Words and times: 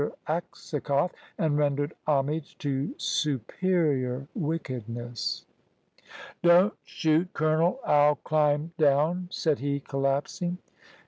Aksakoff, 0.27 1.11
and 1.37 1.59
rendered 1.59 1.93
homage 2.07 2.57
to 2.57 2.95
superior 2.97 4.25
wickedness. 4.33 5.45
"Don't 6.41 6.73
shoot, 6.83 7.31
colonel, 7.33 7.79
I'll 7.85 8.15
climb 8.15 8.73
down," 8.79 9.27
said 9.31 9.59
he, 9.59 9.79
collapsing. 9.79 10.57